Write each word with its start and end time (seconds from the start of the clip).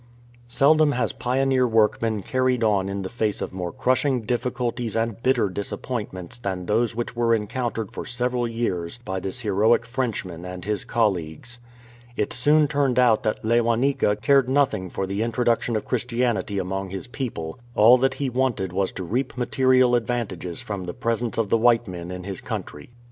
Seldom 0.47 0.93
has 0.93 1.13
pioneer 1.13 1.67
work 1.67 1.99
been 1.99 2.23
carried 2.23 2.63
on 2.63 2.89
in 2.89 3.03
the 3.03 3.07
face 3.07 3.39
of 3.39 3.53
more 3.53 3.71
crushing 3.71 4.21
difficulties 4.21 4.95
and 4.95 5.21
bitter 5.21 5.47
disappointments 5.47 6.39
than 6.39 6.65
those 6.65 6.95
which 6.95 7.15
were 7.15 7.35
encountered 7.35 7.91
for 7.91 8.03
several 8.03 8.47
years 8.47 8.97
by 8.97 9.19
this 9.19 9.41
heroic 9.41 9.85
Frenchman 9.85 10.43
and 10.43 10.65
his 10.65 10.85
colleagues. 10.85 11.59
It 12.15 12.33
soon 12.33 12.67
turned 12.67 12.97
out 12.97 13.21
that 13.21 13.43
Lewanika 13.45 14.19
cared 14.19 14.49
nothing 14.49 14.89
for 14.89 15.05
the 15.05 15.21
introduction 15.21 15.75
of 15.75 15.85
Christianity 15.85 16.57
among 16.57 16.89
his 16.89 17.05
people; 17.05 17.59
all 17.75 17.99
that 17.99 18.15
he 18.15 18.27
wanted 18.27 18.73
was 18.73 18.91
to 18.93 19.03
reap 19.03 19.37
material 19.37 19.93
advantages 19.93 20.61
from 20.61 20.85
the 20.85 20.95
presence 20.95 21.37
of 21.37 21.49
the 21.49 21.59
white 21.59 21.87
men 21.87 22.09
in 22.09 22.23
his 22.23 22.41
country. 22.41 22.89